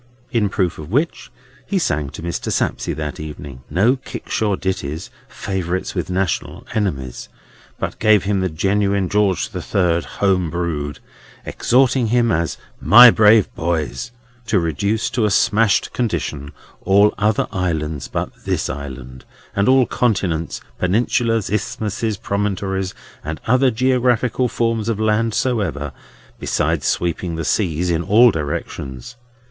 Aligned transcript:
In 0.31 0.49
proof 0.49 0.79
of 0.79 0.89
which, 0.89 1.29
he 1.63 1.77
sang 1.77 2.09
to 2.09 2.23
Mr. 2.23 2.51
Sapsea 2.51 2.95
that 2.95 3.19
evening, 3.19 3.61
no 3.69 3.97
kickshaw 3.97 4.55
ditties, 4.55 5.11
favourites 5.29 5.93
with 5.93 6.09
national 6.09 6.65
enemies, 6.73 7.29
but 7.77 7.99
gave 7.99 8.23
him 8.23 8.39
the 8.39 8.49
genuine 8.49 9.09
George 9.09 9.49
the 9.49 9.61
Third 9.61 10.03
home 10.03 10.49
brewed; 10.49 10.97
exhorting 11.45 12.07
him 12.07 12.31
(as 12.31 12.57
"my 12.81 13.11
brave 13.11 13.53
boys") 13.53 14.09
to 14.47 14.59
reduce 14.59 15.07
to 15.11 15.25
a 15.25 15.29
smashed 15.29 15.93
condition 15.93 16.51
all 16.81 17.13
other 17.19 17.47
islands 17.51 18.07
but 18.07 18.31
this 18.45 18.71
island, 18.71 19.23
and 19.55 19.69
all 19.69 19.85
continents, 19.85 20.61
peninsulas, 20.79 21.47
isthmuses, 21.51 22.17
promontories, 22.17 22.95
and 23.23 23.39
other 23.45 23.69
geographical 23.69 24.47
forms 24.49 24.89
of 24.89 24.99
land 24.99 25.35
soever, 25.35 25.91
besides 26.39 26.87
sweeping 26.87 27.35
the 27.35 27.45
seas 27.45 27.91
in 27.91 28.01
all 28.01 28.31
directions. 28.31 29.15